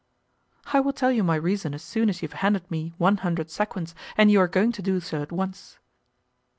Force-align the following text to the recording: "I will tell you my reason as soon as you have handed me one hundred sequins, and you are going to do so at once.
"I 0.73 0.79
will 0.79 0.93
tell 0.93 1.11
you 1.11 1.23
my 1.23 1.35
reason 1.35 1.75
as 1.75 1.83
soon 1.83 2.09
as 2.09 2.23
you 2.23 2.27
have 2.27 2.39
handed 2.39 2.71
me 2.71 2.91
one 2.97 3.17
hundred 3.17 3.51
sequins, 3.51 3.93
and 4.17 4.31
you 4.31 4.39
are 4.39 4.47
going 4.47 4.71
to 4.71 4.81
do 4.81 4.99
so 4.99 5.21
at 5.21 5.31
once. 5.31 5.77